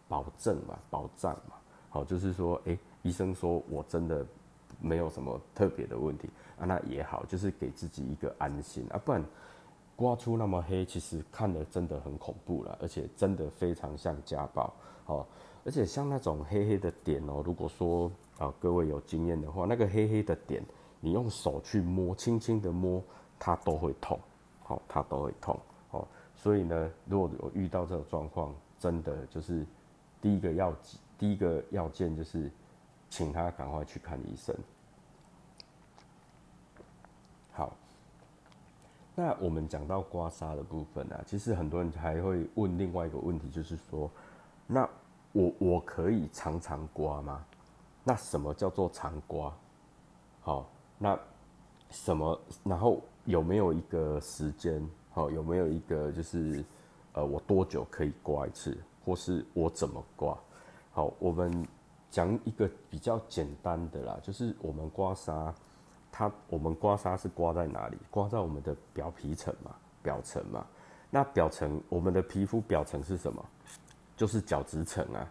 [0.10, 1.56] 保证嘛，保障嘛，
[1.90, 4.26] 好，就是说，哎，医生说我真的
[4.82, 6.28] 没有什么特别的问题
[6.60, 8.88] 啊，那也好，就是给自己一个安心。
[8.90, 9.24] 啊，不然
[9.96, 14.74] 刮出那么黑，其实看的真的很恐怖了，而且真的非常像家暴，
[15.06, 15.26] 哦，
[15.64, 20.64] 而且像那种黑黑的点哦，如果说啊各位有经验的话，那个黑黑的点，
[21.00, 23.00] 你用手去摸，轻轻的摸，
[23.38, 24.20] 它都会痛，
[24.64, 25.60] 好，它都会痛，
[25.92, 29.64] 哦，所以呢，如果有遇到这种状况，真的就是。
[30.22, 30.76] 第一个要
[31.18, 32.50] 第一个要件就是，
[33.10, 34.56] 请他赶快去看医生。
[37.52, 37.76] 好，
[39.16, 44.10] 那我们讲到刮痧的部分啊，其实很多人还会问另外一个问题，就是说，
[44.66, 44.88] 那
[45.34, 47.46] 我我可以常常刮吗？
[48.04, 49.54] 那什么叫做常刮？
[50.42, 51.20] 好，那
[51.90, 52.40] 什么？
[52.64, 54.82] 然后有没有一个时间？
[55.12, 56.64] 好，有没有一个就是
[57.14, 58.78] 呃，我多久可以刮一次？
[59.10, 60.38] 或是我怎么刮？
[60.92, 61.68] 好，我们
[62.12, 65.52] 讲一个比较简单的啦，就是我们刮痧，
[66.12, 67.98] 它我们刮痧是刮在哪里？
[68.12, 70.64] 刮在我们的表皮层嘛，表层嘛。
[71.10, 73.44] 那表层，我们的皮肤表层是什么？
[74.16, 75.28] 就是角质层啊。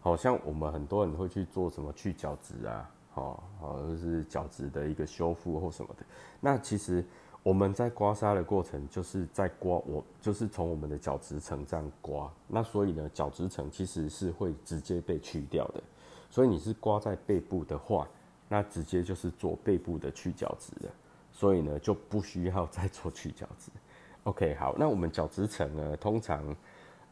[0.00, 6.04] 好像我们很多人会去做什么去角质啊，好，好就是角质的一个修复或什么的。
[6.40, 7.06] 那其实。
[7.42, 15.82] 我们在刮痧的过程，就是在刮，我就是从我们的角质层这样刮，那所以呢，角质层其实是会直接被去掉的。
[16.28, 18.06] 所以你是刮在背部的话，
[18.46, 20.90] 那直接就是做背部的去角质的，
[21.32, 23.70] 所以呢就不需要再做去角质。
[24.24, 26.56] OK，好，那我们角质层呢，通常，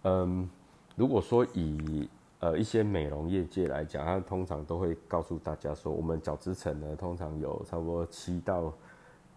[0.02, 0.48] 嗯，
[0.94, 2.06] 如果说以
[2.40, 8.70] 呃一些美容业界来讲，它通常都会告诉大家说，我们角质层呢，通常有差不多七到。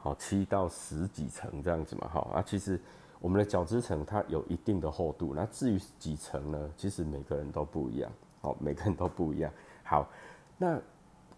[0.03, 2.81] 好，七到十几层这样子嘛，哈啊，其实
[3.19, 6.71] 我们的角质层它有一定的厚度，那至于几层呢？
[6.75, 8.11] 其实每个人都不一样，
[8.41, 9.53] 好，每个人都不一样。
[9.83, 10.09] 好，
[10.57, 10.81] 那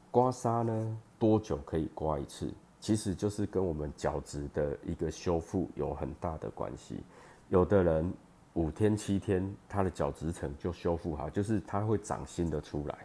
[0.10, 2.50] 刮痧呢，多久可以刮一次？
[2.80, 7.04] 其实就是跟我们角质的一个修复有很大的关系。
[7.50, 8.14] 有的人
[8.54, 12.98] 五天七天，他的角质层就修复好，就是它会长新的出来，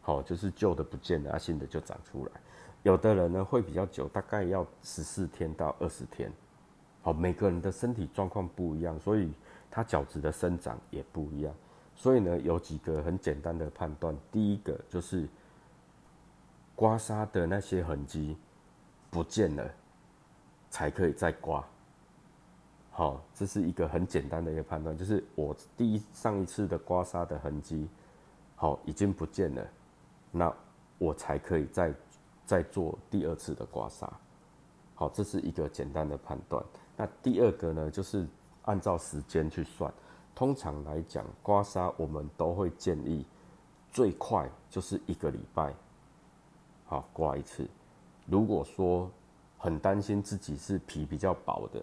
[0.00, 2.30] 好，就是旧的不见了，新的就长出来。
[2.86, 6.32] 有的人呢会比较久，大概要十四天到二十天。
[7.02, 9.32] 好，每个人的身体状况不一样，所以
[9.68, 11.52] 他角质的生长也不一样。
[11.96, 14.16] 所以呢，有几个很简单的判断。
[14.30, 15.26] 第一个就是
[16.76, 18.36] 刮痧的那些痕迹
[19.10, 19.68] 不见了，
[20.70, 21.64] 才可以再刮。
[22.92, 27.88] 好，这是一个很简单的一个判断，就是我第一上一次的刮痧的痕迹，
[28.54, 29.66] 好已经不见了，
[30.30, 30.54] 那
[30.98, 31.92] 我才可以再。
[32.46, 34.08] 再做第二次的刮痧，
[34.94, 36.64] 好，这是一个简单的判断。
[36.96, 38.26] 那第二个呢，就是
[38.62, 39.92] 按照时间去算。
[40.34, 43.26] 通常来讲，刮痧我们都会建议
[43.90, 45.74] 最快就是一个礼拜，
[46.84, 47.66] 好刮一次。
[48.26, 49.10] 如果说
[49.58, 51.82] 很担心自己是皮比较薄的，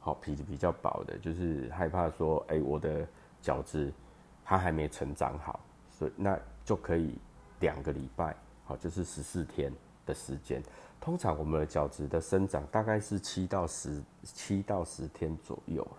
[0.00, 3.06] 好皮比较薄的，就是害怕说，哎，我的
[3.42, 3.92] 角质
[4.44, 7.18] 它还没成长好，所以那就可以
[7.60, 8.36] 两个礼拜。
[8.64, 9.72] 好，就是十四天
[10.06, 10.62] 的时间。
[11.00, 15.98] 通常我们的角质的生长大概是七到十七到十天左右了。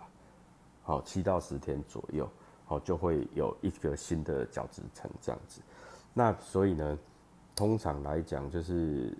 [0.82, 2.28] 好，七到十天左右，
[2.64, 5.60] 好就会有一个新的角质层这样子。
[6.12, 6.98] 那所以呢，
[7.54, 9.16] 通常来讲就是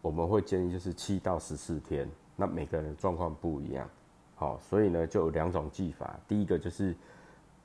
[0.00, 3.88] 我们会建议就是七到十四天，那每个人的状况不一样，
[4.34, 6.96] 好，所以呢就有两种技法，第一个就是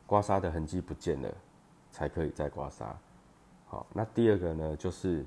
[0.05, 1.33] 刮痧的痕迹不见了，
[1.91, 2.87] 才可以再刮痧，
[3.67, 5.25] 好，那第二个呢就是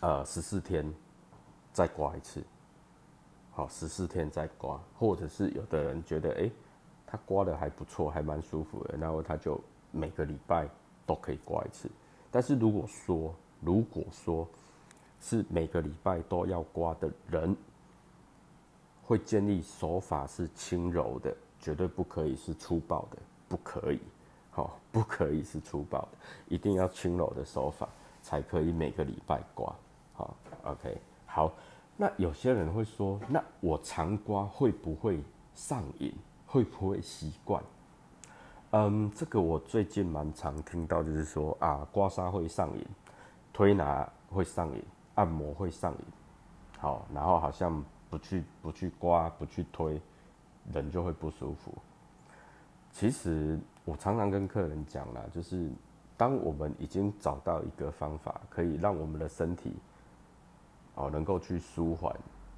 [0.00, 0.92] 呃十四天
[1.72, 2.42] 再刮一次，
[3.52, 6.50] 好，十四天再刮，或者是有的人觉得哎。
[7.10, 9.58] 他刮的还不错，还蛮舒服的，然后他就
[9.90, 10.68] 每个礼拜
[11.06, 11.90] 都可以刮一次。
[12.30, 14.46] 但是如果说，如果说
[15.18, 17.56] 是每个礼拜都要刮的人，
[19.02, 23.16] 会建议手法是轻柔的，绝对不可以是粗暴的，
[23.48, 23.98] 不可以，
[24.50, 26.08] 好，不可以是粗暴的，
[26.48, 27.88] 一定要轻柔的手法
[28.22, 29.74] 才可以每个礼拜刮。
[30.14, 31.52] 好，OK，好。
[32.00, 35.20] 那有些人会说，那我常刮会不会
[35.52, 36.14] 上瘾？
[36.46, 37.60] 会不会习惯？
[38.70, 42.86] 嗯，这个我最近蛮常听到，就是说啊，刮痧会上瘾，
[43.52, 44.82] 推拿会上瘾，
[45.16, 46.04] 按摩会上瘾。
[46.78, 50.00] 好，然后好像不去不去刮不去推，
[50.72, 51.74] 人就会不舒服。
[52.92, 55.70] 其实我常常跟客人讲啦，就是
[56.16, 59.76] 当我们已经找到一个方法，可以让我们的身体
[60.94, 62.14] 哦能够去舒缓，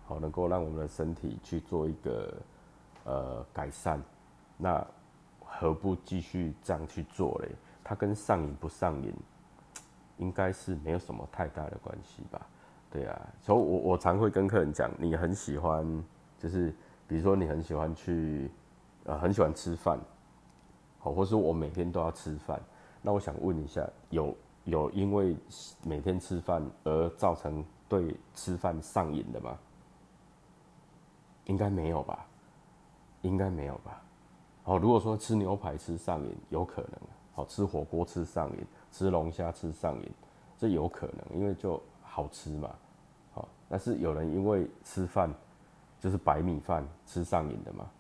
[0.07, 2.35] 好能够让我们的身体去做一个。
[3.05, 3.99] 呃，改善，
[4.59, 4.87] 那
[5.43, 7.49] 何不继续这样去做嘞？
[7.83, 9.11] 它跟上瘾不上瘾，
[10.19, 12.47] 应该是没有什么太大的关系吧？
[12.91, 16.05] 对啊，所以我我常会跟客人讲，你很喜欢，
[16.39, 16.75] 就是
[17.09, 18.51] 比如说你很喜欢去，
[19.05, 19.99] 呃，很喜欢吃饭，
[21.01, 22.61] 好，或是我每天都要吃饭，
[23.03, 25.37] 那我想问一下，有有因为
[25.83, 29.59] 每天吃饭而造成对吃饭上瘾的吗？
[31.47, 32.27] 应该没有吧？
[33.23, 34.03] 应该没有吧？
[34.65, 37.01] 哦，如果说吃牛排吃上瘾，有可能；
[37.33, 40.11] 好吃火锅吃上瘾，吃龙虾吃上瘾，
[40.59, 42.71] 这有可能，因为就好吃嘛。
[43.33, 45.33] 好，但是有人因为吃饭
[45.99, 47.91] 就是白米饭吃上瘾的吗？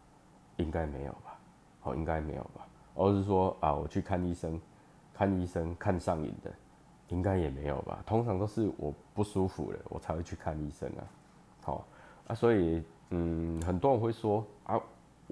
[0.58, 1.38] 应该没有吧？
[1.84, 2.66] 哦，应该没有吧？
[2.94, 4.60] 而是说啊，我去看医生，
[5.12, 6.52] 看医生看上瘾的，
[7.08, 8.02] 应该也没有吧？
[8.06, 11.04] 通常都是我不舒服了，我才会去看医生啊。
[11.62, 11.86] 好
[12.26, 14.80] 啊，所以嗯，很多人会说啊。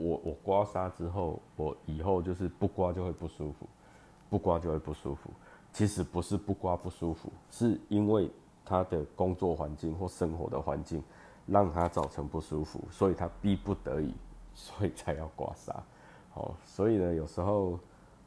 [0.01, 3.66] 我我刮痧之后，我以后就是不刮就会不舒服，
[4.31, 5.29] 不刮就会不舒服。
[5.73, 8.31] 其实不是不刮不舒服，是因为
[8.64, 11.03] 他的工作环境或生活的环境
[11.47, 14.14] 让他造成不舒服，所以他逼不得已，
[14.55, 15.75] 所以才要刮痧。
[16.38, 17.79] 哦，所以呢，有时候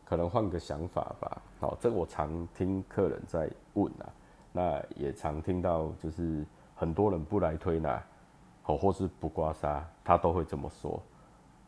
[0.06, 1.41] 可能换个想法吧。
[1.60, 4.10] 好，这我常听客人在问啊，
[4.52, 6.45] 那也常听到就是
[6.76, 8.04] 很多人不来推拿，
[8.62, 11.02] 好或是不刮痧，他都会这么说。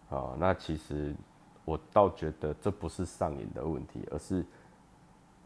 [0.10, 1.16] 啊，那其实
[1.66, 4.46] 我倒觉得这不是上瘾的问题，而是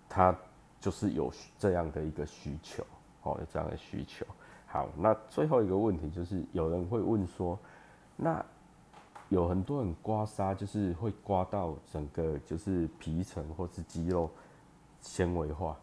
[0.10, 0.36] 他
[0.80, 2.84] 就是有这样的一个需求，
[3.24, 4.26] 哦，有这样的需求。
[4.66, 7.58] 好，那最后一个问题就是，有人会问说，
[8.16, 8.44] 那
[9.30, 14.30] 有很多人刮痧就是会刮到整个就是皮层或是肌肉
[15.02, 15.78] 纤维化，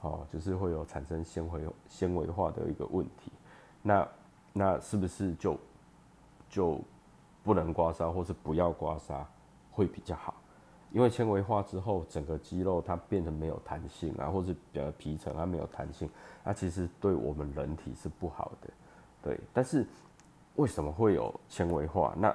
[0.00, 3.32] 哦，就是会有产生纤维纤维化的一个问题。
[3.82, 4.08] 那
[4.52, 5.58] 那是不是就
[6.48, 6.80] 就？
[7.46, 9.24] 不能刮痧，或是不要刮痧，
[9.70, 10.34] 会比较好，
[10.90, 16.10] 因为纤维化之后，整个肌肉它变得没有弹性啊，或是呃皮层它没有弹性，
[16.42, 18.68] 那其实对我们人体是不好的，
[19.22, 19.38] 对。
[19.52, 19.86] 但是
[20.56, 22.14] 为什么会有纤维化？
[22.18, 22.34] 那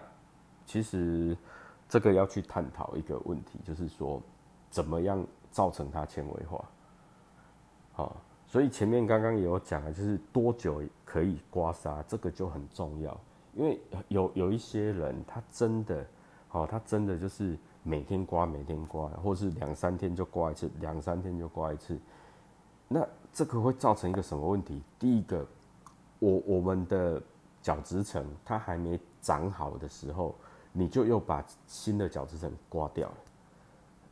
[0.66, 1.38] 其实
[1.90, 4.22] 这个要去探讨一个问题，就是说
[4.70, 6.64] 怎么样造成它纤维化？
[7.94, 8.16] 好，
[8.48, 13.20] 所以前面刚刚也有讲了，就是多久可以刮痧，这个就很重要。
[13.54, 16.06] 因为有有一些人，他真的，
[16.52, 22.00] 哦，他真的就是每天刮，每天刮，或是两三天就刮一次，两三天就刮一次。
[22.88, 24.82] 那这个会造成一个什么问题？
[24.98, 25.46] 第一个，
[26.20, 27.22] 我我们的
[27.62, 30.36] 角质层它还没长好的时候，
[30.72, 33.16] 你就又把新的角质层刮掉了。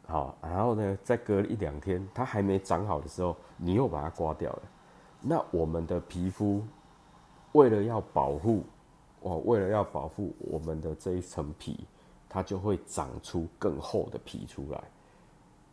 [0.07, 4.61] 好，然后呢，再隔一两天，它还没长好的时候，你又把它刮掉了。
[5.21, 6.63] 那我们的皮肤
[7.51, 8.63] 为了要保护。
[9.21, 11.85] 哦，为了要保护我们的这一层皮，
[12.29, 14.81] 它就会长出更厚的皮出来。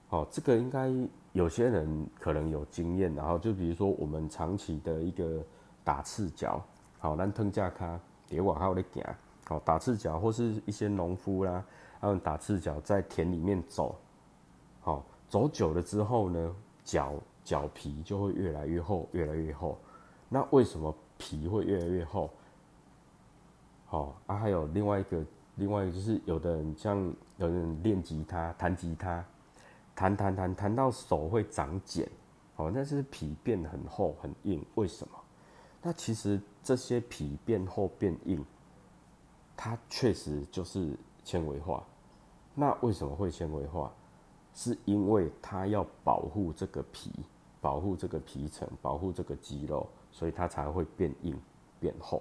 [0.09, 0.93] 哦，这个应该
[1.31, 5.41] 有些人可能有经验，然后就比如说我们长期的一个
[5.85, 6.61] 打赤脚，
[6.99, 9.05] 好，咱腾架卡别往后的行，
[9.47, 11.65] 好，打赤脚或是一些农夫啦，
[12.01, 13.97] 他们打赤脚在田里面走，
[14.81, 19.79] 好，走久了之后呢，脚脚皮就会越来越厚，越来越厚。
[20.29, 22.31] 那为什么皮会越来越厚？
[23.91, 25.25] 哦啊，还有另外一个，
[25.55, 26.99] 另外一个就是有的人像
[27.37, 29.25] 有的人练吉他，弹吉他，
[29.95, 32.09] 弹弹弹弹到手会长茧，
[32.57, 34.65] 哦，那是皮变得很厚很硬。
[34.75, 35.15] 为什么？
[35.83, 38.45] 那其实这些皮变厚变硬，
[39.57, 41.87] 它确实就是纤维化。
[42.57, 43.93] 那为什么会纤维化？
[44.53, 47.13] 是因为它要保护这个皮，
[47.61, 51.39] 保护这个皮层，保护这个肌肉，所以它才会变硬
[51.79, 52.21] 变厚。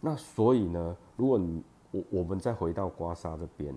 [0.00, 3.76] 那所以呢，如果你我我们再回到刮痧这边，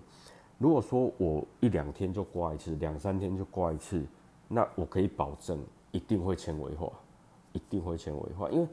[0.58, 4.06] 如果说我一两天就刮一次，两三天就刮一次，
[4.48, 6.90] 那我可以保证一定会纤维化，
[7.52, 8.68] 一定会纤维化，因为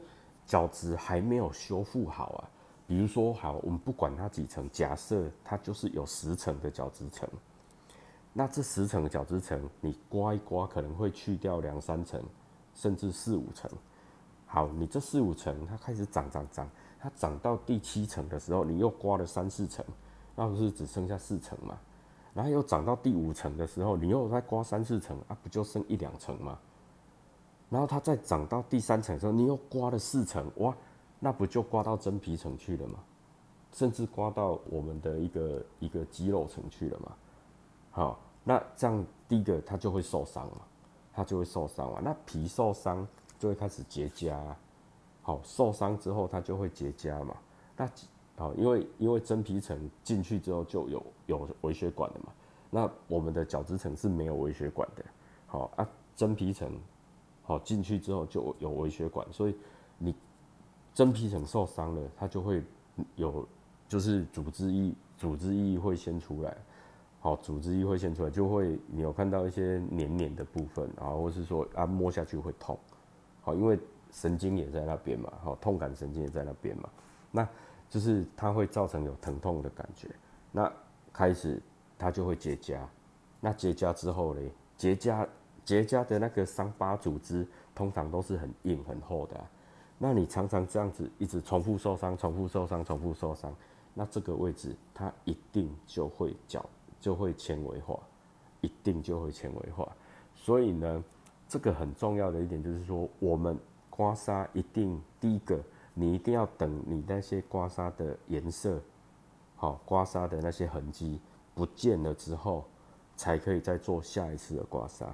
[0.47, 2.49] 角质还没有修复好啊。
[2.87, 7.29] 比如说，好，我们不管它几层，假设它就是有十层的角质层，
[8.33, 12.23] 那这十层的角质层，你刮一刮可能会去掉两三层，
[12.73, 13.69] 甚至四五层。
[14.45, 16.69] 好，你这四五层它开始长长长。
[16.99, 19.85] 它长到第七层的时候，你又刮了三四层，
[20.35, 21.77] 那不是只剩下四层嘛？
[22.33, 26.57] 然后又长到第五层的时候，你又再刮三四层啊，不就剩一两层吗？
[27.69, 30.75] 然后它再长到第三层的时候，你又刮了四层，哇，
[31.19, 32.99] 那不就刮到真皮层去了吗？
[33.73, 37.11] 甚至刮到我们的一个一个肌肉层去了嘛？
[37.91, 40.61] 好，那这样第一个它就会受伤嘛，
[41.13, 41.99] 它就会受伤嘛。
[42.01, 43.05] 那皮受伤
[43.37, 44.33] 就会开始结痂。
[45.21, 47.35] 好，受伤之后它就会结痂嘛。
[47.75, 47.87] 那
[48.37, 52.27] 好，因为因为真皮层进去之后就有有微血管的嘛。
[52.69, 55.03] 那我们的角质层是没有微血管的。
[55.45, 56.71] 好啊，真皮层
[57.47, 59.55] 好进去之后就有微血管，所以
[59.97, 60.13] 你
[60.93, 62.61] 真皮层受伤了，它就会
[63.15, 63.47] 有
[63.87, 66.55] 就是组织液组织液会先出来。
[67.19, 72.77] 好，组织液会先出来，就会你有看到一些黏黏的部分，然后或是说啊摸下去会痛。
[73.41, 73.79] 好，因为。
[74.09, 76.89] 神经也在那边嘛，好，痛感神经也在那边嘛，
[77.29, 77.47] 那
[77.89, 80.07] 就是它会造成有疼痛的感觉，
[80.49, 80.71] 那
[81.11, 81.61] 开始
[81.99, 82.79] 它就会结痂，
[83.41, 85.27] 那结痂之后嘞，结痂
[85.67, 87.45] 结痂的那个伤疤组织
[87.75, 89.35] 通常都是很硬很厚的，
[89.97, 93.53] 那你常常这样子一直重复受伤，重复受伤，重复受伤，
[93.93, 96.65] 那这个位置它一定就会角
[97.01, 97.99] 就会纤维化，
[98.61, 99.91] 一定就会纤维化，
[100.33, 101.03] 所以呢，
[101.49, 103.59] 这个很重要的一点就是说我们。
[103.89, 105.59] 刮痧一定第一个，
[105.95, 108.79] 你一定要等你那些刮痧的颜色，
[109.55, 111.19] 好，刮痧的那些痕迹
[111.55, 112.63] 不见了之后，
[113.15, 115.07] 才可以再做下一次的刮痧。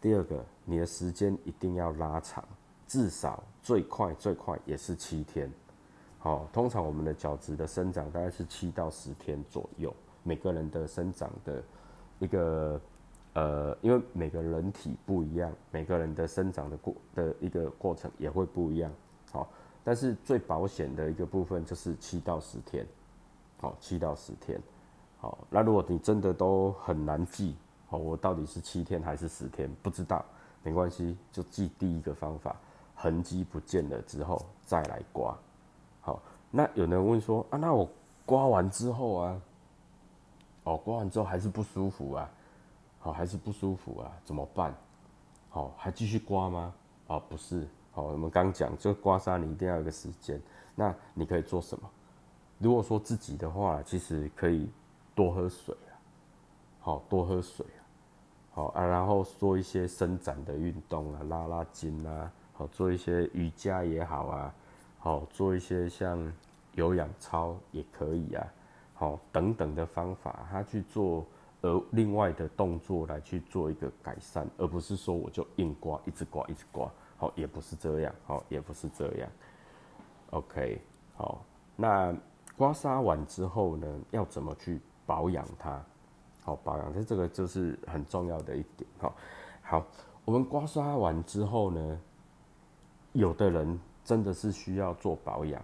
[0.00, 2.44] 第二个，你的时间一定要拉长，
[2.86, 5.50] 至少最快最快也是七天。
[6.18, 11.62] 好，通常我们的角质的生长大概是七到十天左右，每个人的生长的
[12.18, 12.80] 一个。
[13.34, 18.90] 呃，因为每个人体不一样，每个人的生长的过的一个过程也会不一样，
[19.30, 19.48] 好，
[19.84, 22.84] 但是最保险的一个部分就是七到十天，
[23.60, 24.60] 好，七到十天，
[25.18, 27.54] 好，那如果你真的都很难记，
[27.88, 30.24] 好，我到底是七天还是十天，不知道，
[30.62, 32.54] 没关系，就记第一个方法，
[32.94, 35.36] 痕迹不见了之后再来刮，
[36.02, 36.20] 好，
[36.50, 37.88] 那有人问说啊，那我
[38.26, 39.40] 刮完之后啊，
[40.64, 42.30] 哦，刮完之后还是不舒服啊？
[43.00, 44.12] 好，还是不舒服啊？
[44.22, 44.74] 怎么办？
[45.48, 46.74] 好，还继续刮吗？
[47.06, 47.66] 啊，不是。
[47.92, 50.38] 好，我们刚讲，就刮痧你一定要有个时间。
[50.74, 51.88] 那你可以做什么？
[52.58, 54.68] 如果说自己的话，其实可以
[55.14, 55.96] 多喝水啊。
[56.80, 57.64] 好多喝水。
[58.52, 62.32] 好啊，然后做一些伸展的运动啊，拉拉筋啊。
[62.52, 64.54] 好，做一些瑜伽也好啊。
[64.98, 66.32] 好，做一些像
[66.72, 68.46] 有氧操也可以啊。
[68.94, 71.24] 好，等等的方法，他去做。
[71.60, 79.28] 而另外的动作来去做一个改善，而不是说我就硬刮，一直刮，一直刮，好，也不是这样，好，也不是这样。
[80.30, 80.80] OK，
[81.16, 81.44] 好，
[81.74, 82.14] 那
[82.56, 85.84] 刮痧完之后呢，要怎么去保养它？
[86.48, 88.88] 好，保养，这这个就是很重要的一点。
[88.98, 89.14] 好，
[89.60, 89.86] 好，
[90.24, 92.00] 我们刮痧完之后呢，
[93.12, 95.62] 有的人真的是需要做保养，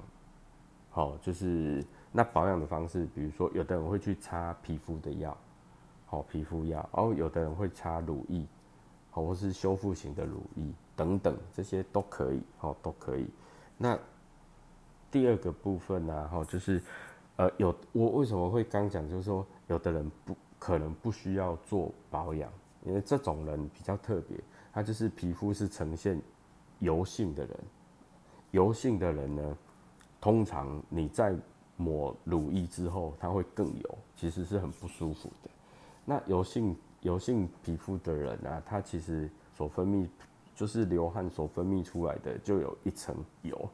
[0.90, 1.82] 好，就是
[2.12, 5.34] 那保养的方式，比如说有的人会去擦皮肤的药。
[6.06, 8.46] 好皮肤药，然后有的人会擦乳液，
[9.10, 13.26] 好或是修复型的乳液等等，这些都可以，好都可以。
[13.78, 13.98] 那
[15.10, 16.80] 第二个部分呢，哈，就是
[17.36, 22.50] 呃有我为什么会刚讲，就是说有的人不可能不需要做保养，
[22.86, 24.40] 因为这种人比较特别，
[24.72, 26.18] 他就是皮肤是呈现
[26.78, 27.58] 油性的人，
[28.50, 29.58] 油性的人呢，
[30.22, 31.36] 通常你在
[31.76, 35.50] 抹乳液之后，它会更油，其实是很不舒服的。
[36.02, 40.08] 那油性油性皮肤的人啊，他其实所分泌
[40.54, 43.68] 就是流汗所分泌出来的就有一层油，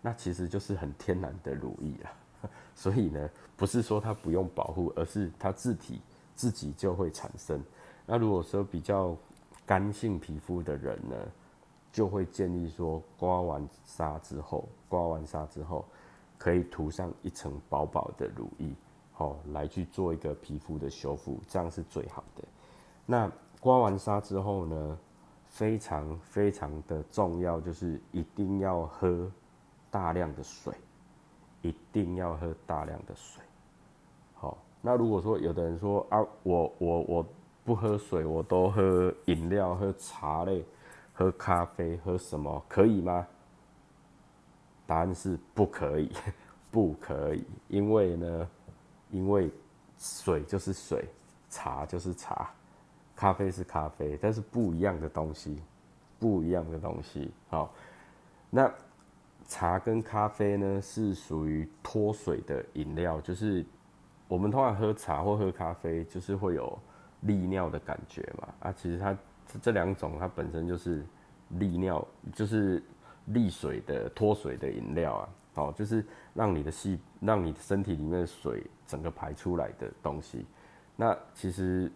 [0.00, 2.12] 那其实就是很天然的乳液啊。
[2.76, 6.00] 所以呢，不是说它不用保护，而是它自体
[6.38, 7.60] 自己就会产生。
[8.06, 9.14] 那如果说比较
[9.66, 11.16] 干性皮肤的人呢，
[11.90, 15.84] 就会建议说，刮完痧之后，刮完痧之后，
[16.38, 18.72] 可以涂上一层薄薄的乳液，
[19.12, 22.44] 好，来去做一个皮肤的修复，这样是最好的。
[23.04, 23.28] 那
[23.60, 24.98] 刮完痧之后呢，
[25.46, 29.28] 非常非常的重要，就是一定要喝
[29.90, 30.72] 大量的水，
[31.62, 33.42] 一定要喝大量的水。
[34.80, 37.26] 那如果说有的人说啊，我我我
[37.64, 40.64] 不喝水，我都喝饮料、喝茶类、
[41.12, 43.26] 喝咖啡、喝什么可以吗？
[44.86, 46.10] 答案是不可以，
[46.70, 48.48] 不可以，因为呢，
[49.10, 49.50] 因为
[49.98, 51.04] 水就是水，
[51.50, 52.50] 茶就是茶。
[53.14, 55.60] 咖啡是咖啡，但是不一样的东西，
[56.20, 57.32] 不一样的东西。
[57.48, 57.74] 好，
[58.48, 58.72] 那
[59.48, 63.66] 茶跟咖啡呢是属于脱水的饮料，就是
[64.28, 66.78] 我们通常喝茶或喝咖啡，就是会有
[67.22, 68.48] 利尿的感觉嘛。
[68.60, 69.16] 啊，其实它
[69.60, 71.04] 这两种它本身就是
[71.48, 72.80] 利尿，就是
[73.24, 75.28] 利水的脱水的饮料啊。
[75.54, 76.04] 哦，就是
[76.34, 80.46] 让你的细，让你身体里面的水整个排出来的东西。
[80.94, 81.90] 那其实。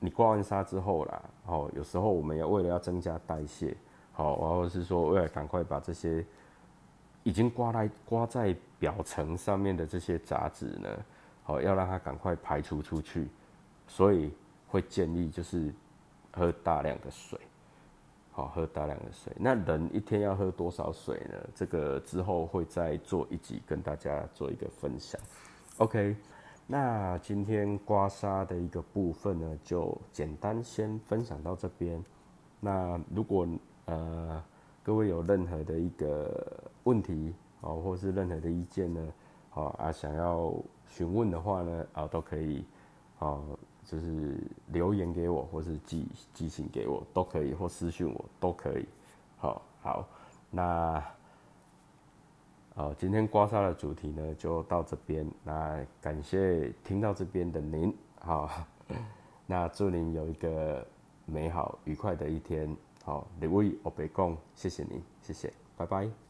[0.00, 3.76] 你刮完痧之后啦，哦，有时候我们要为了要增加代谢，
[4.12, 6.24] 好，然后是说为了赶快把这些
[7.24, 10.88] 已经刮来刮在表层上面的这些杂质呢，
[11.48, 13.26] 好，要让它赶快排除出去，
[13.86, 14.30] 所以
[14.66, 15.72] 会建议就是
[16.30, 17.40] 喝大量的水，
[18.32, 19.32] 好，喝大量的水。
[19.38, 21.48] 那人一天要喝多少水呢？
[21.54, 25.18] 这个之后会再做一集跟大家做一个分享。
[25.78, 26.14] OK。
[26.66, 32.04] 那今天刮痧的一个部分呢，就简单先分享到这边。
[32.60, 33.48] 那如果
[33.86, 34.44] 呃
[34.82, 37.32] 各位有任何的一个问题
[37.62, 39.00] 哦，或是任何的意见呢，
[39.78, 40.52] 啊想要
[40.86, 42.64] 询问的话呢，啊都可以，
[43.18, 44.38] 哦就是
[44.68, 48.86] 留言给我，或是寄寄信给我都可以，或私讯我都可以。
[49.38, 50.08] 好，好，
[50.50, 51.02] 那。
[52.74, 55.28] 好，今天刮痧的主题呢就到这边。
[55.42, 58.48] 那感谢听到这边的您，好，
[59.46, 60.86] 那祝您有一个
[61.26, 62.76] 美好愉快的一天。
[63.02, 66.27] 好，李威我北贡，谢谢您，谢谢，拜拜。